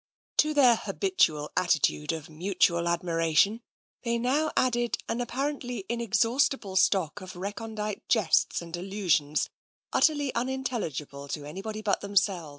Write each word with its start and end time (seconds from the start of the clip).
To 0.37 0.55
their 0.55 0.77
habitual 0.77 1.51
attitude 1.55 2.11
of 2.11 2.27
mutual 2.27 2.87
admiration 2.87 3.61
they 4.01 4.17
now 4.17 4.51
added 4.57 4.97
an 5.07 5.21
apparently 5.21 5.85
inexhaustible 5.87 6.75
stock 6.75 7.21
of 7.21 7.35
recondite 7.35 8.09
jests 8.09 8.63
and 8.63 8.75
allusions 8.75 9.51
utterly 9.93 10.33
unintelligible 10.33 11.27
to 11.27 11.45
anybody 11.45 11.83
but 11.83 12.01
themselves. 12.01 12.49